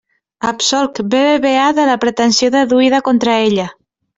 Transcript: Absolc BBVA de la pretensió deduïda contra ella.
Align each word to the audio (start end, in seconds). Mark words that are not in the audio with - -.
Absolc 0.51 1.01
BBVA 1.15 1.67
de 1.81 1.85
la 1.91 1.99
pretensió 2.07 2.53
deduïda 2.59 3.05
contra 3.11 3.37
ella. 3.47 3.69